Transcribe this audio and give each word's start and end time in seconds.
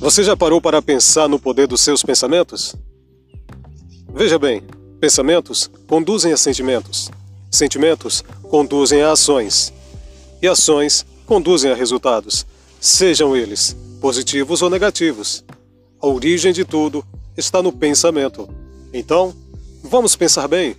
Você 0.00 0.24
já 0.24 0.34
parou 0.34 0.62
para 0.62 0.80
pensar 0.80 1.28
no 1.28 1.38
poder 1.38 1.66
dos 1.66 1.82
seus 1.82 2.02
pensamentos? 2.02 2.74
Veja 4.14 4.38
bem, 4.38 4.62
pensamentos 4.98 5.70
conduzem 5.86 6.32
a 6.32 6.38
sentimentos, 6.38 7.10
sentimentos 7.50 8.24
conduzem 8.48 9.02
a 9.02 9.12
ações, 9.12 9.70
e 10.40 10.48
ações 10.48 11.04
conduzem 11.26 11.70
a 11.70 11.74
resultados, 11.74 12.46
sejam 12.80 13.36
eles 13.36 13.76
positivos 14.00 14.62
ou 14.62 14.70
negativos. 14.70 15.44
A 16.00 16.06
origem 16.06 16.54
de 16.54 16.64
tudo 16.64 17.04
está 17.36 17.62
no 17.62 17.70
pensamento. 17.70 18.48
Então, 18.94 19.34
vamos 19.82 20.16
pensar 20.16 20.48
bem. 20.48 20.76